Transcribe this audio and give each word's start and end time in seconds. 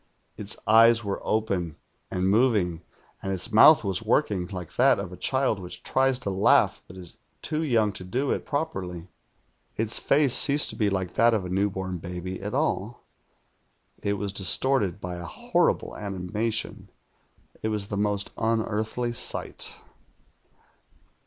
Its 0.35 0.57
eyes 0.65 1.03
were 1.03 1.21
open 1.23 1.77
and 2.09 2.27
moving, 2.27 2.81
and 3.21 3.31
its 3.31 3.51
mouth 3.51 3.83
was 3.83 4.01
working, 4.01 4.47
like 4.47 4.75
that 4.75 4.97
of 4.97 5.13
a 5.13 5.15
child 5.15 5.59
which 5.59 5.83
tries 5.83 6.17
to 6.17 6.31
laugh 6.31 6.81
but 6.87 6.97
is 6.97 7.17
too 7.43 7.61
young 7.61 7.91
to 7.91 8.03
do 8.03 8.31
it 8.31 8.43
properly. 8.43 9.09
Its 9.75 9.99
face 9.99 10.33
ceased 10.33 10.71
to 10.71 10.75
be 10.75 10.89
like 10.89 11.13
that 11.13 11.35
of 11.35 11.45
a 11.45 11.49
new 11.49 11.69
born 11.69 11.99
baby 11.99 12.41
at 12.41 12.55
all. 12.55 13.03
It 14.01 14.13
was 14.13 14.33
distorted 14.33 14.99
by 14.99 15.17
a 15.17 15.25
horrible 15.25 15.95
animation. 15.95 16.89
It 17.61 17.67
was 17.67 17.89
the 17.89 17.95
most 17.95 18.31
unearthly 18.39 19.13
sight. 19.13 19.77